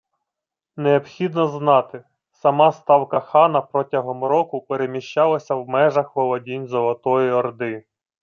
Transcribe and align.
Необхідно 0.77 1.47
знати– 1.47 2.03
сама 2.41 2.71
ставка 2.71 3.19
хана 3.19 3.61
протягом 3.61 4.23
року 4.23 4.61
переміщалася 4.61 5.55
в 5.55 5.67
межах 5.69 6.15
володінь 6.15 6.67
Золотої 6.67 7.31
Орди 7.31 7.85